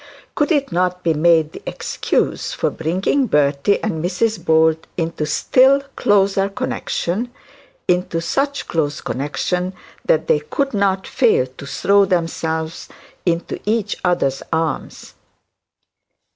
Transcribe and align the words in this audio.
Could 0.33 0.51
it 0.51 0.71
not 0.71 1.03
be 1.03 1.13
made 1.13 1.51
the 1.51 1.61
excuse 1.67 2.53
for 2.53 2.71
bringing 2.71 3.27
Bertie 3.27 3.79
and 3.83 4.03
Mrs 4.03 4.43
Bold 4.43 4.87
into 4.97 5.27
still 5.27 5.81
closer 5.95 6.49
connection; 6.49 7.31
into 7.87 8.19
such 8.19 8.67
close 8.67 8.99
connection 8.99 9.73
that 10.03 10.25
they 10.25 10.39
could 10.39 10.73
not 10.73 11.05
fail 11.05 11.45
to 11.45 11.67
throw 11.67 12.05
themselves 12.05 12.89
into 13.27 13.59
each 13.63 13.95
other's 14.03 14.41
arms? 14.51 15.13